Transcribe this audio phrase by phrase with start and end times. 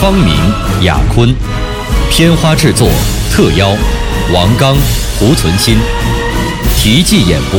[0.00, 0.32] 方明、
[0.84, 1.34] 雅坤，
[2.08, 2.88] 片花制作
[3.32, 3.70] 特邀
[4.32, 4.76] 王刚、
[5.18, 5.76] 胡存新，
[6.76, 7.58] 题记演播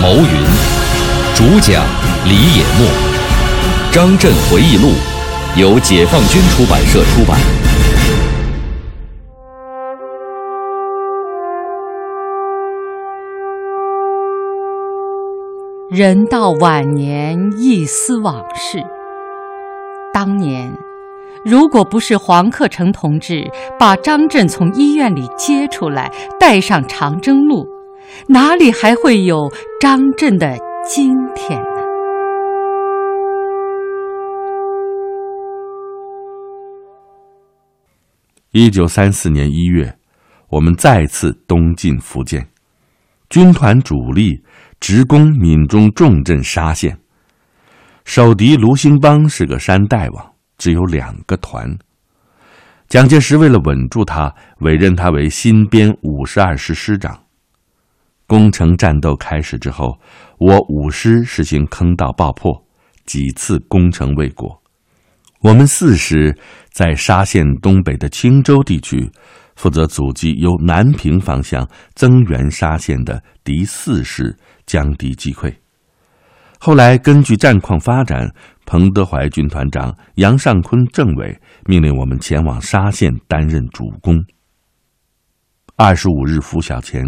[0.00, 0.40] 牟云，
[1.34, 1.82] 主讲
[2.26, 2.86] 李野墨，
[3.92, 4.90] 《张震回忆录》
[5.60, 7.36] 由解放军出版社出版。
[15.90, 18.80] 人到晚年，一思往事，
[20.14, 20.72] 当年。
[21.44, 27.66] 如果不是黄克诚同志把张震从医院里接出来，带上长征路，
[28.28, 29.50] 哪里还会有
[29.80, 31.80] 张震的今天呢？
[38.50, 39.96] 一九三四年一月，
[40.50, 42.46] 我们再次东进福建，
[43.30, 44.42] 军团主力
[44.78, 46.98] 直攻闽中重镇沙县，
[48.04, 50.30] 守敌卢兴邦是个山大王。
[50.60, 51.66] 只有两个团。
[52.86, 57.18] 蒋介石为了稳住他，委任他为新编五十二师师长。
[58.26, 59.98] 攻城战斗开始之后，
[60.38, 62.52] 我五师实行坑道爆破，
[63.06, 64.60] 几次攻城未果。
[65.40, 66.36] 我们四师
[66.70, 69.10] 在沙县东北的青州地区，
[69.56, 74.36] 负责阻击由南平方向增援沙县的敌四师，
[74.66, 75.52] 将敌击溃。
[76.62, 78.30] 后来根据战况发展。
[78.66, 84.22] 彭德怀军团长、杨尚昆政委命令我们前往沙县担任主攻。
[85.74, 87.02] 二十五日拂晓前，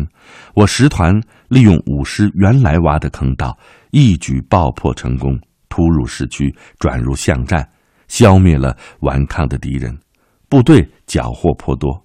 [0.55, 1.15] 我十团
[1.47, 3.57] 利用五师原来挖的坑道，
[3.93, 7.69] 一举爆破成功，突入市区，转入巷战，
[8.09, 9.97] 消灭了顽抗的敌人，
[10.49, 12.05] 部队缴获颇多。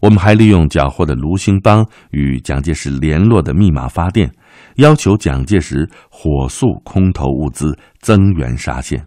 [0.00, 4.32] 我们还利用缴获的卢兴邦与蒋介石联络的密码发电。
[4.76, 9.06] 要求蒋介石火速空投物资增援沙县，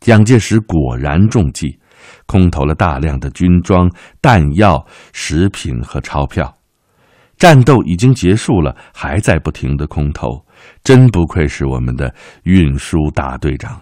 [0.00, 1.78] 蒋介石果然中计，
[2.26, 3.90] 空投了大量的军装、
[4.20, 6.56] 弹药、食品和钞票。
[7.36, 10.46] 战斗已经结束了，还在不停的空投，
[10.84, 12.14] 真不愧是我们的
[12.44, 13.80] 运输大队长。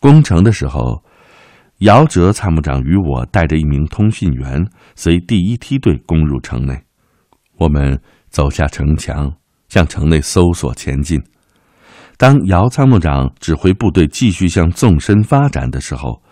[0.00, 1.04] 攻城的时候，
[1.80, 4.66] 姚哲参谋长与我带着一名通讯员，
[4.96, 6.82] 随第一梯队攻入城内。
[7.58, 8.00] 我们
[8.32, 9.32] 走下城墙。
[9.68, 11.18] 向城内搜索前进。
[12.18, 16.22] 当姚参谋长指挥部队继续向纵深发展的时候，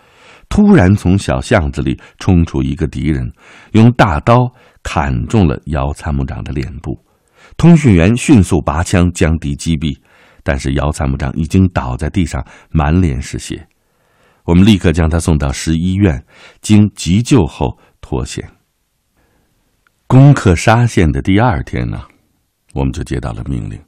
[0.50, 3.32] 突然从小巷子里冲出一个敌人，
[3.72, 4.52] 用大刀
[4.82, 7.02] 砍中了姚参谋长的脸部。
[7.56, 9.98] 通讯员迅速拔枪将敌击毙，
[10.42, 13.66] 但是姚参谋长已经倒在地上，满脸是血。
[14.44, 16.22] 我们立刻将他送到市医院，
[16.60, 18.59] 经急救后脱险。
[20.10, 22.02] 攻克沙县的第二天呢？
[22.72, 23.80] 我们就接到了命令，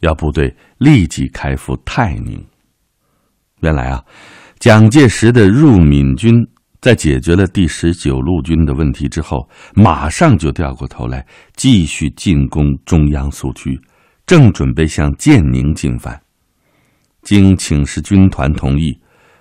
[0.00, 2.42] 要部队立即开赴泰宁。
[3.60, 4.02] 原来啊，
[4.58, 6.34] 蒋介石的入闽军
[6.80, 13.78] 在解决了第十九路军的问题之后，马上就掉过头来继续进攻中央苏区，
[14.24, 16.18] 正准备向建宁进犯。
[17.20, 18.98] 经请示军团同意，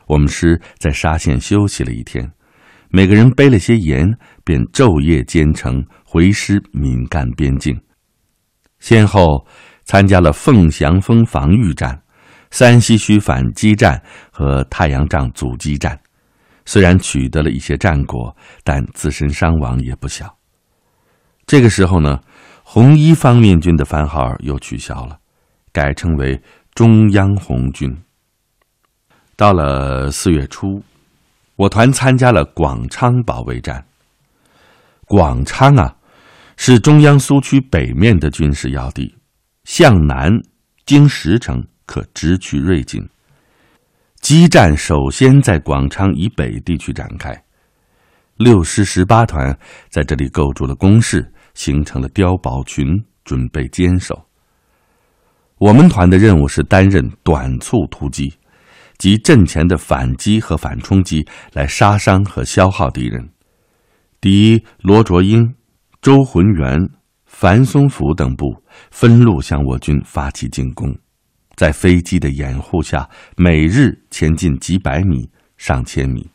[0.08, 2.30] 我们师在沙县休息了一天，
[2.94, 4.06] 每个人背了些盐，
[4.44, 7.80] 便昼夜兼程回师闽赣边境。
[8.80, 9.48] 先后
[9.86, 12.02] 参加了凤翔峰防御战、
[12.50, 15.98] 三溪区反击战和太阳帐阻击战，
[16.66, 20.38] 虽然取得了一些战果，但自身伤亡也不小。
[21.46, 22.20] 这个时候呢，
[22.64, 25.18] 红一方面军的番号又取消了，
[25.72, 26.42] 改称为
[26.74, 27.96] 中央红军。
[29.38, 30.84] 到了四月初，
[31.62, 33.86] 我团参加了广昌保卫战。
[35.06, 35.96] 广昌啊！
[36.58, 39.16] 是中央苏区北面的军事要地，
[39.64, 40.32] 向南
[40.88, 43.08] 经石城可直取瑞金。
[44.22, 47.32] 激战首先在广昌以北地区展开，
[48.38, 49.56] 六师十八团
[49.88, 52.88] 在这里构筑了工事，形成了碉堡群，
[53.24, 54.20] 准备坚守。
[55.60, 58.34] 我们团的任务是担任短促突击，
[59.02, 63.28] 及阵前的反击和反冲击，来杀伤和消耗敌人。
[64.22, 65.52] 第一，罗卓英。
[66.04, 66.80] 周浑元、
[67.26, 68.56] 樊松甫等部
[68.90, 70.96] 分路向我军发起进攻，
[71.56, 73.08] 在飞机的掩护下，
[73.38, 76.28] 每日前进几百米、上千米。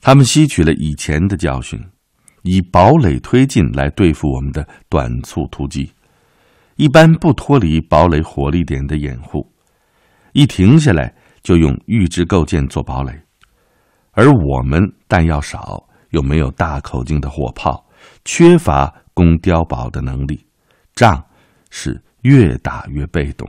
[0.00, 1.80] 他们吸取了以前的教训，
[2.42, 5.92] 以堡垒推进来对付我们的短促突击，
[6.76, 9.52] 一般不脱离堡垒火力点的掩护，
[10.32, 13.12] 一停下来就用预制构件做堡垒，
[14.12, 17.84] 而我们弹药少，又没有大口径的火炮，
[18.24, 20.46] 缺乏攻碉堡的能力，
[20.94, 21.24] 仗
[21.70, 23.48] 是越打越被动。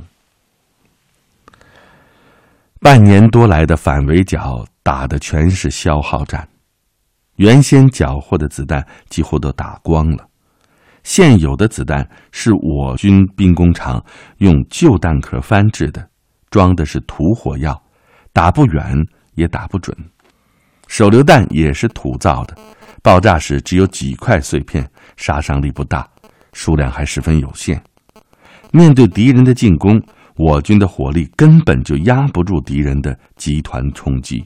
[2.80, 6.48] 半年多来的反围剿打的全是消耗战，
[7.36, 10.28] 原先缴获的子弹几乎都打光了，
[11.04, 14.04] 现有的子弹是我军兵工厂
[14.38, 16.10] 用旧弹壳翻制的，
[16.52, 17.82] 装的是土火药，
[18.32, 19.04] 打不远
[19.34, 19.92] 也打不准；
[20.88, 22.56] 手榴弹也是土造的，
[23.02, 24.88] 爆炸时只有几块碎片，
[25.18, 26.08] 杀伤力不大，
[26.54, 27.82] 数量还十分有限。
[28.72, 30.00] 面对敌人的进攻。
[30.38, 34.44] 我军的火力根本就压不住敌人的集团冲击，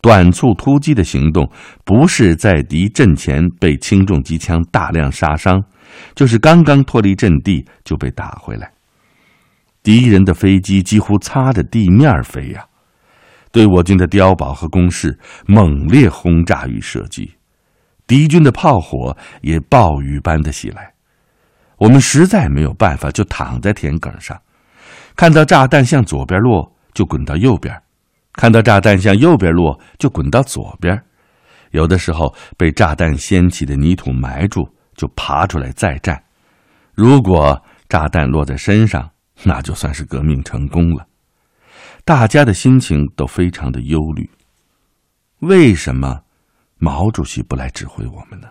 [0.00, 1.46] 短促突击的行动
[1.84, 5.62] 不是在敌阵前被轻重机枪大量杀伤，
[6.14, 8.72] 就是刚刚脱离阵地就被打回来。
[9.82, 12.64] 敌人的飞机几乎擦着地面飞呀，
[13.50, 17.34] 对我军的碉堡和工事猛烈轰炸与射击，
[18.06, 20.92] 敌军的炮火也暴雨般的袭来，
[21.78, 24.40] 我们实在没有办法，就躺在田埂上。
[25.16, 27.74] 看到炸弹向左边落，就滚到右边；
[28.34, 30.98] 看到炸弹向右边落，就滚到左边。
[31.72, 36.22] 有的时候被炸弹掀起的泥土埋住，就爬出来再战。
[36.94, 39.10] 如果炸弹落在身上，
[39.44, 41.06] 那就算是革命成功了。
[42.04, 44.28] 大家的心情都非常的忧虑。
[45.40, 46.20] 为什么
[46.78, 48.48] 毛主席不来指挥我们呢？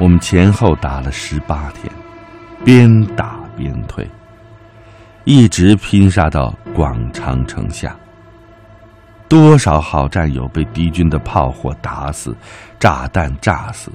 [0.00, 1.92] 我们前后打了十八天，
[2.64, 4.08] 边打边退，
[5.24, 7.94] 一直拼杀到广昌城下。
[9.28, 12.34] 多少好战友被敌军的炮火打死，
[12.78, 13.92] 炸弹炸死，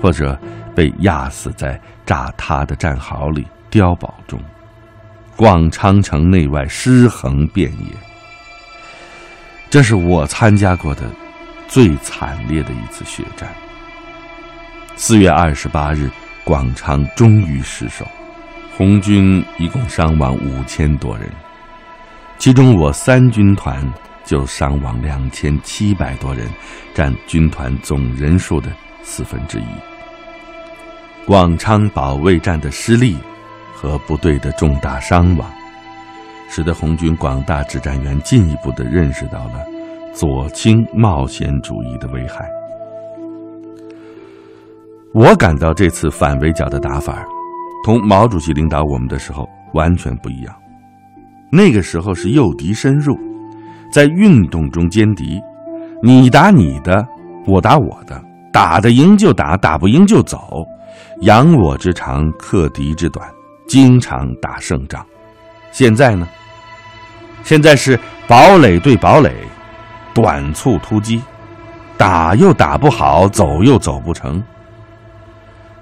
[0.00, 0.38] 或者
[0.74, 4.40] 被压死在炸塌的战壕里、碉堡中。
[5.36, 7.96] 广昌城内外尸横遍野。
[9.70, 11.02] 这是我参加过的
[11.68, 13.48] 最惨烈的一次血战。
[14.96, 16.10] 四月二十八日，
[16.42, 18.04] 广昌终于失守，
[18.76, 21.30] 红军一共伤亡五千多人，
[22.38, 23.80] 其中我三军团
[24.24, 26.48] 就伤亡两千七百多人，
[26.94, 28.68] 占军团总人数的
[29.04, 29.87] 四分之一。
[31.28, 33.14] 广昌保卫战的失利
[33.74, 35.46] 和部队的重大伤亡，
[36.48, 39.62] 使得红军广大指战员进一步的认识到了
[40.14, 42.48] 左倾冒险主义的危害。
[45.12, 47.22] 我感到这次反围剿的打法，
[47.84, 50.54] 同毛主席领导我们的时候完全不一样。
[51.52, 53.14] 那个时候是诱敌深入，
[53.92, 55.38] 在运动中歼敌，
[56.02, 57.06] 你打你的，
[57.46, 58.18] 我打我的，
[58.50, 60.64] 打得赢就打，打不赢就走，
[61.22, 63.28] 扬我之长，克敌之短，
[63.66, 65.04] 经常打胜仗。
[65.72, 66.28] 现在呢？
[67.44, 69.32] 现在是堡垒对堡垒，
[70.12, 71.22] 短促突击，
[71.96, 74.42] 打又打不好，走又走不成。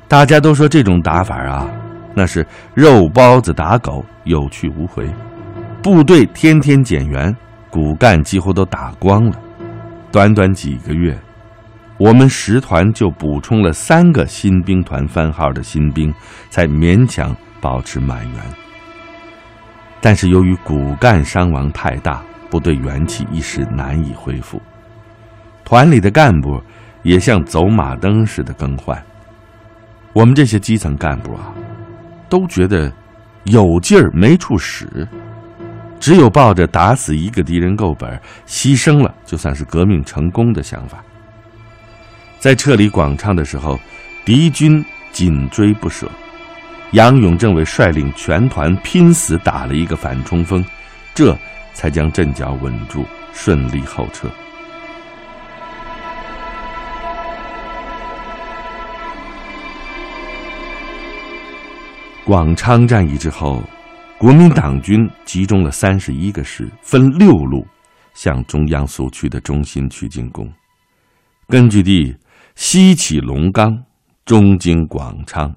[0.08, 1.69] 大家都说这种打法啊，
[2.14, 5.09] 那是肉包子打狗，有去无回。
[5.82, 7.35] 部队天天减员，
[7.70, 9.40] 骨干几乎都打光了。
[10.12, 11.16] 短短几个月，
[11.99, 16.12] 我们十团就补充了三个新兵团番号的新兵，
[16.50, 18.43] 才勉强保持满员。
[20.00, 24.61] 但是由于骨干伤亡太大，部队元气一时难以恢复。
[25.65, 26.62] 团里的干部
[27.03, 29.03] 也像走马灯似的更换。
[30.12, 31.53] 我们这些基层干部啊，
[32.29, 32.93] 都觉得
[33.45, 35.09] 有劲儿没处使，
[35.99, 41.03] 只有抱着打死一个敌人够本、牺牲了就算是革命成功的想法。
[42.47, 43.76] 在撤离广昌的时候，
[44.25, 46.09] 敌军紧追不舍，
[46.93, 50.65] 杨勇政委率领全团拼死打了一个反冲锋，
[51.12, 51.37] 这
[51.75, 54.31] 才将阵脚稳住，顺利后撤。
[62.25, 63.61] 广昌战役之后，
[64.19, 67.67] 国民党军集中了三十一个师，分六路
[68.15, 70.49] 向中央苏区的中心区进攻。
[71.49, 72.17] 根据地
[72.57, 73.85] 西起龙冈，
[74.25, 75.55] 中经广昌，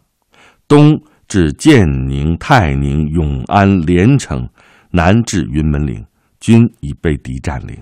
[0.67, 4.47] 东至建宁、泰宁、永安、连城，
[4.91, 6.05] 南至云门岭，
[6.39, 7.75] 均已被敌占领，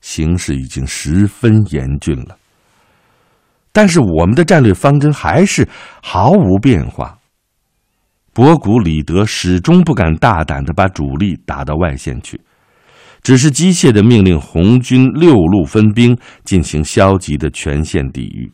[0.00, 2.36] 形势已经十分严峻了。
[3.72, 5.66] 但是我们的战略方针还是
[6.02, 7.16] 毫无变化。
[8.32, 12.40] 博古、李德始终不敢大胆的把主力打到外线去，
[13.22, 18.52] 只是机械的命令红军六路分兵进行消极的全线抵御。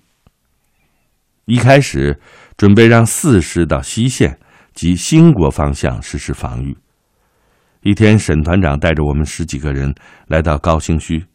[1.47, 2.19] 一开始
[2.57, 4.39] 准备让四师到西线
[4.73, 6.77] 及兴国方向实施防御。
[7.83, 9.95] 一天，沈团长带着我们十几个人
[10.29, 11.27] 来到高兴区，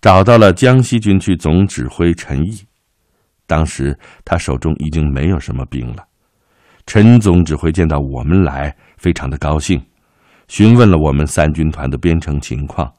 [0.00, 2.64] 找到了江西军区总指挥陈毅。
[3.46, 6.04] 当时他手中已经没有什么兵了。
[6.86, 9.80] 陈总指挥见到我们来，非常的高兴，
[10.50, 12.92] 询问了我们三军团的编成情况，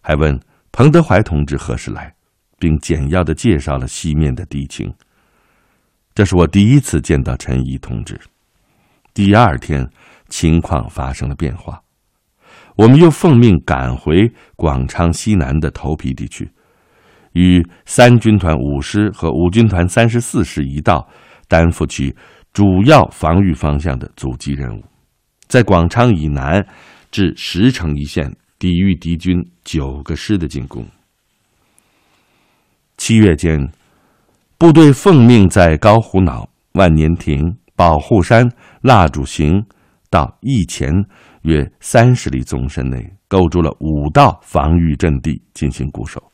[0.00, 0.38] 还问
[0.70, 2.14] 彭德怀同志何时来，
[2.60, 4.94] 并简要的介绍了西面的敌情。
[6.14, 8.16] 这是我第一次见到陈毅同志。
[9.12, 9.84] 第二天，
[10.28, 11.82] 情况发生了变化。
[12.76, 16.48] 我们又奉命赶回广昌西南的头皮地区，
[17.32, 21.08] 与三军团五师和五军团三十四师一道，
[21.48, 22.14] 担负起
[22.52, 24.84] 主要防御方向的阻击任务，
[25.52, 26.66] 在广昌以南
[27.10, 30.82] 至石城一线抵御敌军九个师的进攻。
[32.96, 33.70] 七月间，
[34.56, 39.62] 部队奉命在高虎脑、万年亭、保护山、蜡烛行
[40.08, 40.90] 到义前。
[41.42, 46.32] 约三十里纵深内，构筑了五道防御阵地进行固守。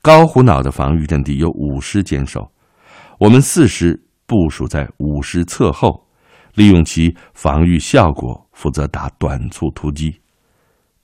[0.00, 2.50] 高虎脑的防御阵地由五师坚守，
[3.20, 6.04] 我们四师部署在五师侧后，
[6.54, 10.20] 利用其防御效果，负责打短促突击。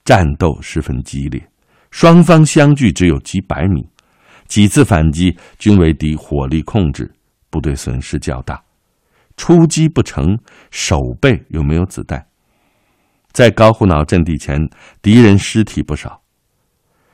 [0.05, 1.49] 战斗十分激烈，
[1.91, 3.87] 双方相距只有几百米，
[4.47, 7.11] 几次反击均为敌火力控制，
[7.49, 8.59] 部队损失较大。
[9.37, 10.37] 出击不成，
[10.71, 12.25] 守备又没有子弹。
[13.31, 14.59] 在高虎脑阵地前，
[15.01, 16.21] 敌人尸体不少。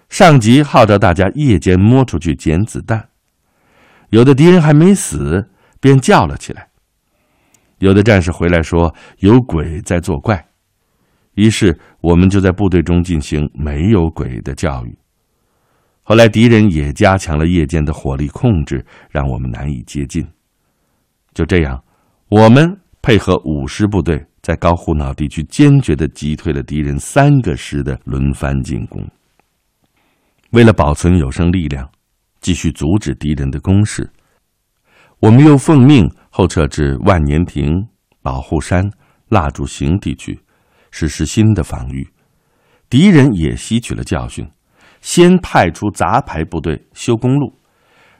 [0.07, 3.09] 上级号召大家夜间摸出去捡子弹，
[4.09, 5.49] 有的敌人还没死，
[5.81, 6.69] 便叫了起来。
[7.79, 10.45] 有的战士回来说有鬼在作怪，
[11.33, 14.97] 于是我们就在部队中进行没有鬼的教育。
[16.03, 20.25] 后来敌人也加强了夜间的火力控制，让我们难以接近。
[21.33, 21.83] 就这样，
[22.29, 24.25] 我们配合五师部队。
[24.45, 29.03] 在高虎脑地区，坚决的击退了敌人三个师的轮番进攻。
[30.51, 31.89] 为了保存有生力量，
[32.41, 34.07] 继续阻止敌人的攻势，
[35.25, 37.87] 我们又奉命后撤至万年亭、
[38.21, 38.87] 保护山、
[39.29, 40.39] 蜡烛行地区，
[40.91, 42.07] 实施新的防御。
[42.91, 44.47] 敌人也吸取了教训，
[45.01, 47.57] 先派出杂牌部队修公路。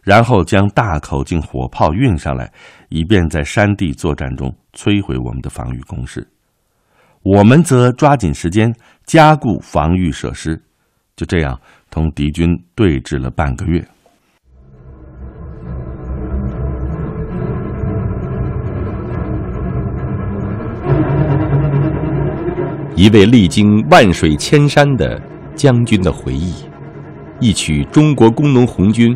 [0.01, 2.51] 然后将大口径火炮运上来，
[2.89, 6.27] 以便在山地作战中摧毁我们的防御工事。
[7.21, 10.59] 我们则抓紧时间加固防御设施，
[11.15, 13.87] 就这样同敌军对峙了半个月。
[23.05, 25.21] 一位历经万水千山的
[25.55, 26.55] 将军的回忆，
[27.39, 29.15] 一曲中国工农红军。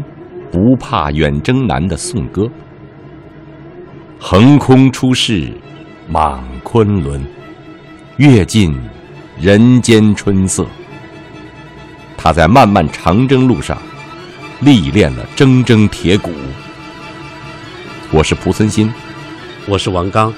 [0.52, 2.48] 不怕远征难的颂歌，
[4.20, 5.52] 横空出世，
[6.08, 7.24] 莽昆仑，
[8.18, 8.76] 阅尽
[9.40, 10.68] 人间春色。
[12.16, 13.76] 他在漫漫长征路上
[14.60, 16.32] 历练了铮铮铁骨。
[18.12, 18.92] 我是蒲存昕，
[19.68, 20.32] 我是王刚。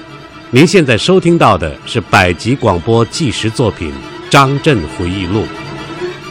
[0.54, 3.90] 您现在收听到的是百集广播纪实作品
[4.28, 5.44] 《张震回忆录》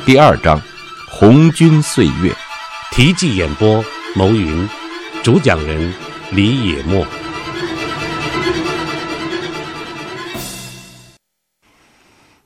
[0.05, 0.59] 第二章
[1.09, 2.31] 《红军岁月》。
[2.91, 3.83] 题记演播：
[4.15, 4.69] 牟云，
[5.23, 5.91] 主讲人
[6.33, 7.03] 李野墨。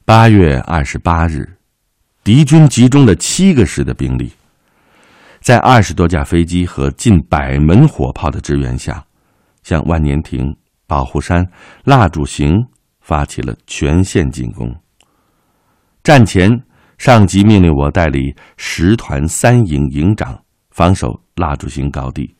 [0.05, 1.57] 八月二十八日，
[2.23, 4.31] 敌军集中了七个师的兵力，
[5.41, 9.03] 在二十多架飞机和近百门火炮的支援下，
[9.61, 10.55] 向万年亭、
[10.87, 11.45] 保护山、
[11.83, 12.53] 蜡烛形
[13.01, 14.75] 发起了全线进攻。
[16.03, 16.51] 战前。
[16.97, 22.33] 上级命令我代理十团三营营长，防守蜡烛形高地。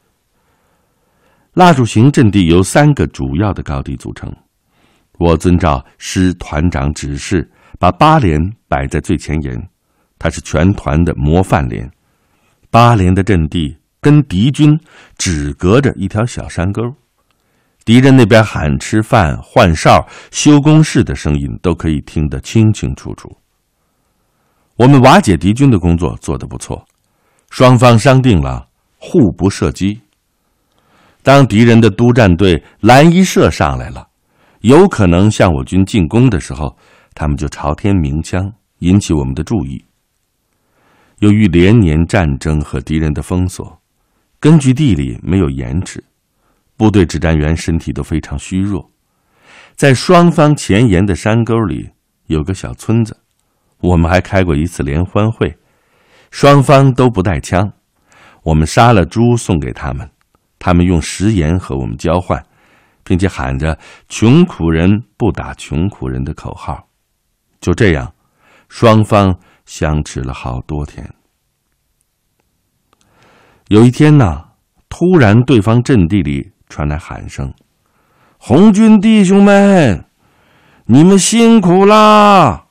[1.54, 4.34] 蜡烛形阵地由三个主要的高地组成，
[5.20, 9.70] 我遵照师团长指示，把八连摆在最前沿，
[10.18, 11.92] 它是全团的模范连。
[12.72, 14.80] 八连的阵地跟敌军
[15.18, 16.82] 只隔着一条小山沟，
[17.86, 23.32] 敌人那边喊吃饭、换哨、修工事的声音都可以听得清清楚楚。
[24.76, 26.84] 我们瓦解敌军的工作做得不错，
[27.52, 30.02] 双方商定了互不射击。
[31.22, 34.08] 当敌人的督战队蓝一社上来了，
[34.62, 36.76] 有可能向我军进攻的时候，
[37.14, 39.86] 他们就朝天鸣枪，引起我们的注意。
[41.20, 43.80] 由于连年战争和敌人的封锁，
[44.40, 46.04] 根据地里没有延迟，
[46.78, 48.92] 部队指战员身体都非常虚弱。
[49.76, 51.92] 在双方前沿的山沟里
[52.28, 53.22] 有个小村子。
[53.82, 55.58] 我们还开过一次联欢会，
[56.32, 57.74] 双方都不带枪，
[58.42, 60.10] 我们杀了猪送给他们，
[60.58, 62.44] 他们用食盐和我们交换，
[63.04, 63.78] 并且喊着
[64.10, 66.88] “穷苦人不打穷苦人”的口号。
[67.60, 68.12] 就这样，
[68.70, 71.14] 双方相持了好多天。
[73.68, 74.46] 有一天呢，
[74.90, 77.54] 突然对方阵地里传来喊声
[78.38, 80.04] ：“红军弟兄们，
[80.88, 82.66] 你们辛苦啦！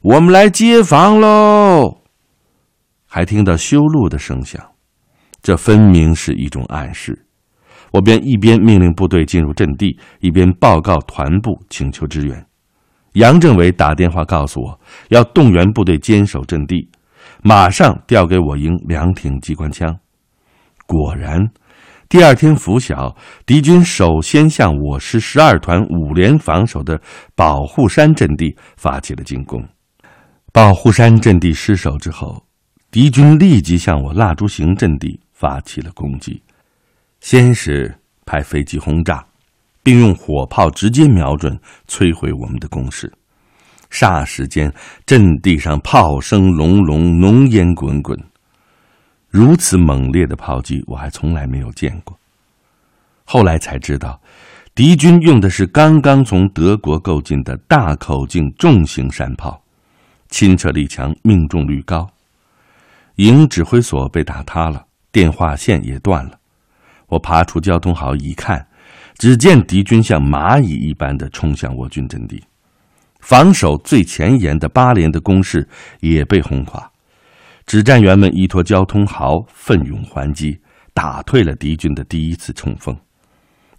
[0.00, 1.98] 我们来接防喽！”
[3.04, 4.70] 还听到修路的声响，
[5.42, 7.26] 这分明是一种暗示。
[7.92, 12.46] 我便一边命令部队进入阵地，一边报告团部请求支援。
[13.12, 14.80] 杨政委打电话告诉我，
[15.10, 16.88] 要动员部队坚守阵地，
[17.42, 19.94] 马上调给我营两挺机关枪。
[20.86, 21.46] 果然，
[22.08, 26.98] 第二天拂晓，敌军首先向我师十二团五连防守的
[27.34, 29.62] 保护山阵地发起了进攻。
[30.50, 32.42] 保护山阵地失守之后，
[32.90, 36.42] 敌军立即向我蜡烛形阵地发起了攻击。
[37.20, 39.22] 先是派飞机轰炸，
[39.82, 43.12] 并用火炮直接瞄准摧毁我们的工事。
[43.90, 44.72] 霎时间，
[45.04, 48.18] 阵地上炮声隆隆，浓烟滚滚。
[49.30, 52.18] 如此猛烈的炮击，我还从来没有见过。
[53.24, 54.20] 后来才知道，
[54.74, 59.62] 敌军用的是刚刚从德国购进的大口径重型山炮，
[60.30, 62.08] 亲测力强，命中率高。
[63.16, 66.38] 营指挥所被打塌了，电话线也断了。
[67.08, 68.66] 我爬出交通壕一看，
[69.18, 72.42] 只见敌军像蚂蚁一般的冲向我军阵地，
[73.20, 75.68] 防守最前沿的八连的攻势
[76.00, 76.90] 也被轰垮。
[77.68, 80.58] 指战员们依托交通壕奋勇还击，
[80.94, 82.98] 打退了敌军的第一次冲锋。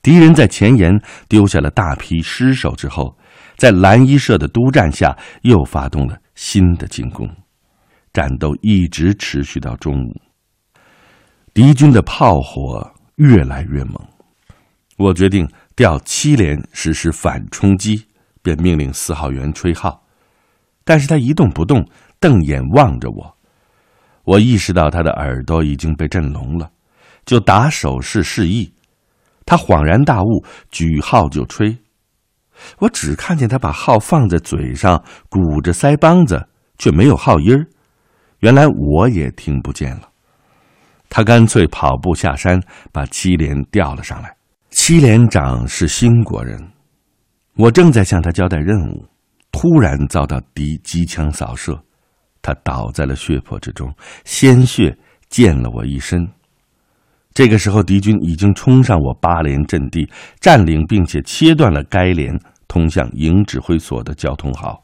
[0.04, 0.94] 敌人在前沿
[1.28, 3.18] 丢下了大批尸首之后，
[3.58, 7.28] 在蓝衣社的督战下，又发动了新的进攻。
[8.14, 10.22] 战斗一直持续到中午，
[11.52, 13.96] 敌军的炮火越来越猛。
[14.98, 18.06] 我决定调七连实施反冲击，
[18.44, 20.04] 便命令四号员吹号，
[20.84, 23.36] 但是他一动不动，瞪眼望着我。
[24.24, 26.70] 我意识到他的耳朵已经被震聋了，
[27.26, 28.74] 就打手势示意。
[29.46, 31.78] 他恍然大悟，举号就吹。
[32.80, 37.66] 我只看见他把号放在嘴上，鼓着腮帮子，却没有号音儿。
[38.40, 40.10] 原来我也听不见了。
[41.10, 44.36] 他干脆跑步下山，把七连调了上来。
[44.70, 46.72] 七连长是新国人，
[47.56, 49.06] 我正在向他交代任务，
[49.52, 51.82] 突然遭到敌机枪扫射。
[52.42, 53.94] 他倒在了血泊之中，
[54.26, 54.98] 鲜血
[55.30, 56.28] 溅了我一身。
[57.34, 64.84] 这个时候，敌军已经冲上我八连阵地，占领并且切断了该连通向营指挥所的交通壕。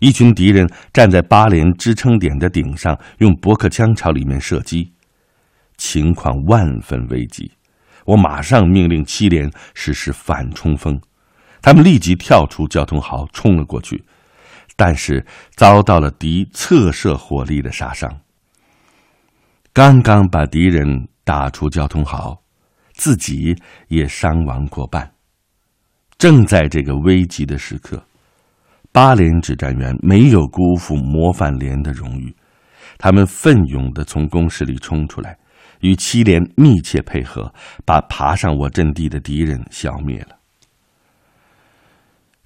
[0.00, 4.92] 一群敌人站在八连支撑点的顶上，用驳壳枪朝里面射击，
[5.76, 7.50] 情况万分危急。
[8.06, 10.98] 我马上命令七连实施反冲锋，
[11.60, 14.02] 他们立即跳出交通壕，冲了过去。
[14.76, 18.20] 但是遭到了敌侧射火力的杀伤。
[19.72, 22.42] 刚刚把敌人打出交通壕，
[22.92, 23.56] 自己
[23.88, 25.12] 也伤亡过半。
[26.18, 28.04] 正在这个危急的时刻，
[28.92, 32.34] 八连指战员没有辜负模范连的荣誉，
[32.98, 35.36] 他们奋勇的从工事里冲出来，
[35.80, 37.52] 与七连密切配合，
[37.84, 40.38] 把爬上我阵地的敌人消灭了。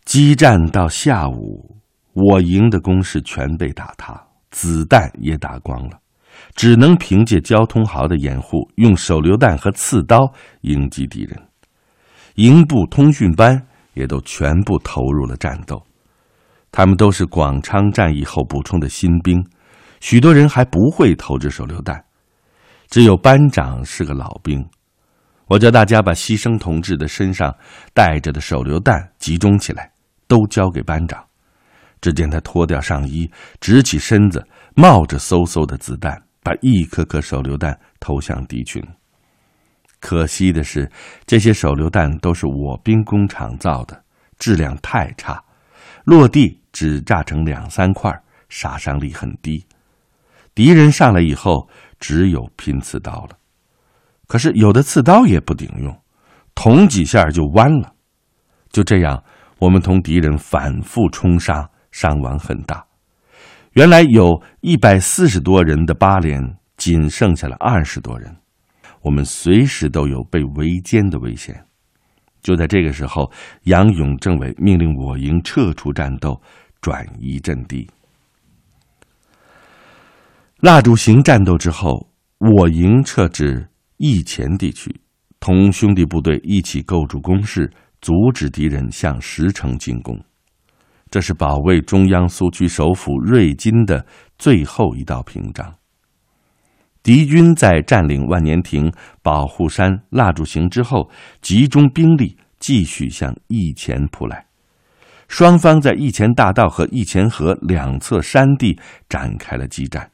[0.05, 1.78] 激战到下午。
[2.21, 6.01] 我营的工事全被打塌，子弹也打光了，
[6.57, 11.41] 只能凭借交通壕的掩护，用手榴弹和刺刀迎击敌人。
[12.35, 15.81] 营部通讯班也都全部投入了战斗，
[16.73, 19.45] 他们都是广昌战役后补充的新兵，
[20.01, 22.05] 许多人还不会投掷手榴弹，
[22.89, 24.65] 只有班长是个老兵。
[25.47, 27.55] 我叫大家把牺牲同志的身上
[27.95, 29.93] 带着的手榴弹集中起来，
[30.27, 31.28] 都交给班长。
[32.01, 33.31] 只见他脱掉上衣，
[33.61, 38.83] 直起身子，冒着嗖嗖的子弹，把一颗颗手榴弹投向敌群。
[40.01, 40.91] 可惜的是，
[41.27, 44.01] 这些手榴弹都是我兵工厂造的，
[44.39, 45.43] 质量太差，
[46.05, 48.13] 落地只炸成两三块，
[48.49, 49.67] 杀伤力很低。
[50.55, 53.37] 敌人上来以后，只有拼刺刀了。
[54.29, 56.01] 可是有的刺刀也不顶用，
[56.55, 57.93] 捅几下就弯了。
[58.71, 59.23] 就这样，
[59.59, 61.69] 我们同敌人反复冲杀。
[61.91, 62.85] 伤亡很大，
[63.73, 68.37] 原来有一百四十多人的八连，仅剩下了二十多人，
[69.03, 71.65] 我们随时都有被围歼的危险。
[72.41, 73.31] 就在这个时候，
[73.65, 76.41] 杨勇政委命令我营撤出战斗，
[76.81, 77.91] 转移阵地。
[80.61, 85.01] 蜡烛型战斗之后，我营撤至义前地区，
[85.41, 87.71] 同兄弟部队一起构筑工事，
[88.01, 90.19] 阻止敌人向石城进攻。
[91.11, 94.05] 这是保卫中央苏区首府瑞金的
[94.39, 95.75] 最后一道屏障。
[97.03, 98.93] 敌军在占领万年亭、
[99.23, 101.09] 保护山、蜡烛行之后，
[101.41, 104.45] 集中兵力继续向义前扑来。
[105.29, 110.11] 双方在义前大道和义前河两侧山地展开了激战。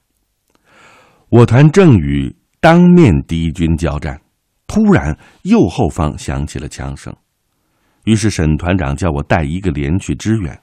[1.30, 4.20] 我团正与当面敌军交战，
[4.66, 7.14] 突然右后方响起了枪声，
[8.04, 10.60] 于是沈团长叫我带一个连去支援。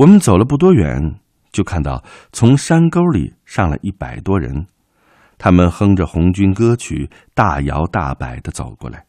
[0.00, 1.20] 我们走了不多远，
[1.52, 4.66] 就看到从山沟里上来一百多人，
[5.36, 9.04] 他们哼着红军歌曲，大摇大摆的走过来。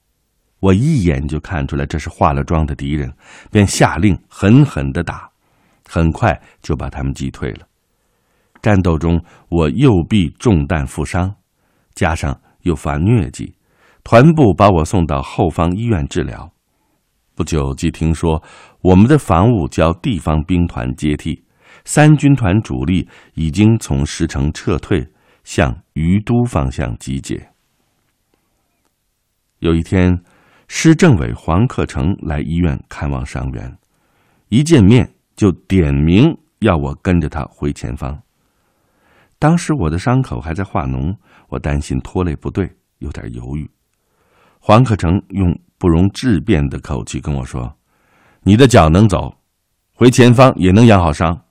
[0.59, 3.09] 我一眼就看出来这是化了妆的敌人，
[3.49, 5.29] 便下令狠狠的打，
[5.87, 7.65] 很快就把他们击退了。
[8.61, 11.33] 战斗中，我右臂中弹负伤，
[11.95, 13.55] 加上又发疟疾，
[14.03, 16.51] 团部把我送到后方医院治疗。
[17.35, 18.43] 不久，即听说
[18.81, 21.43] 我们的防务交地方兵团接替，
[21.85, 25.07] 三军团主力已经从石城撤退，
[25.43, 27.49] 向于都方向集结。
[29.59, 30.21] 有一天，
[30.67, 33.77] 师政委黄克诚来医院看望伤员，
[34.49, 38.21] 一见面就点名要我跟着他回前方。
[39.39, 41.15] 当时我的伤口还在化脓，
[41.49, 43.69] 我担心拖累部队，有点犹豫。
[44.59, 47.75] 黄克诚用不容置辩的口气跟我说
[48.45, 49.35] ：“你的脚能走，
[49.95, 51.41] 回前方也能养好伤。”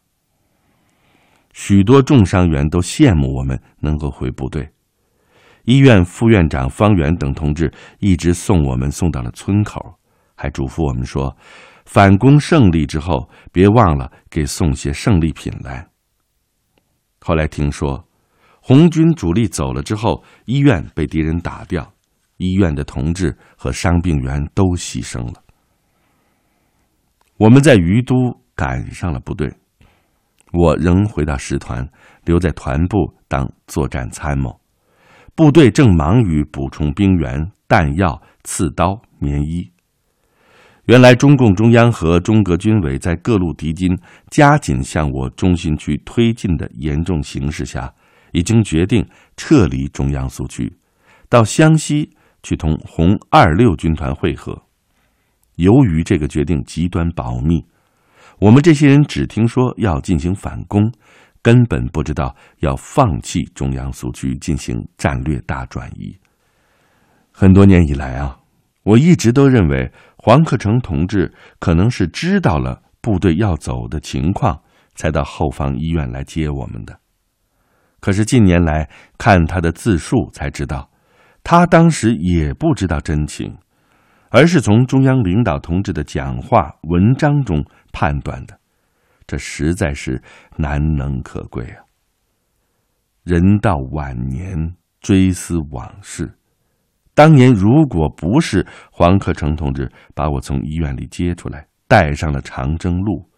[1.53, 4.71] 许多重伤员都羡慕我们能够回部队。
[5.65, 9.99] 医院副院长方圆等同志一直送我们送到了村口，
[10.37, 11.37] 还嘱咐我们说
[11.85, 15.85] ：“反攻胜利之后，别忘了给送些胜利品来。”
[17.19, 18.07] 后来听说，
[18.63, 21.93] 红军主力走了之后，医院被敌人打掉，
[22.41, 25.35] 医院的同志和伤病员都牺牲了。
[27.37, 28.15] 我们在于都
[28.55, 29.53] 赶上了部队，
[30.53, 31.87] 我仍回到师团，
[32.25, 34.59] 留在团部当作战参谋。
[35.35, 39.71] 部队正忙于补充兵员、弹药、刺刀、棉衣。
[40.87, 43.97] 原来，中共中央和中革军委在各路敌军
[44.29, 47.95] 加紧向我中心区推进的严重形势下，
[48.33, 50.77] 已经决定撤离中央苏区，
[51.29, 52.11] 到湘西
[52.43, 54.63] 去同红二六军团会合。
[55.57, 57.65] 由于这个决定极端保密，
[58.39, 60.93] 我们这些人只听说要进行反攻，
[61.43, 66.17] 根本不知道要放弃中央苏区进行战略大转移。
[67.31, 68.39] 很多年以来啊。
[68.83, 74.63] 我一直都认为黄克诚同志可能是知道了部队要走的情况，
[74.95, 76.99] 才到后方医院来接我们的。
[78.01, 80.90] 可是近年来看他的自述，才知道
[81.43, 83.57] 他当时也不知道真情，
[84.31, 88.59] 而是从中央领导同志的讲话、文章中判断的。
[89.27, 90.21] 这实在是
[90.57, 91.85] 难能可贵啊！
[93.23, 96.37] 人到晚年，追思往事。
[97.15, 103.29] 当年如果不是黄克诚同志把我从医院里接出来，带上了长征路，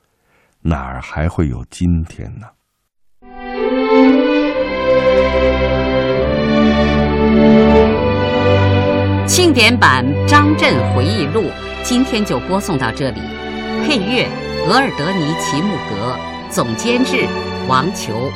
[0.61, 2.47] 哪儿还会有今天呢？
[9.27, 11.45] 庆典版张震回忆录
[11.83, 13.21] 今天就播送到这里，
[13.87, 14.29] 配乐
[14.67, 16.17] 额尔德尼齐木格，
[16.51, 17.27] 总监制
[17.69, 18.31] 王球，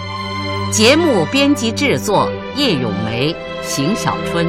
[0.70, 4.46] 节目编辑制作叶咏梅、邢小春。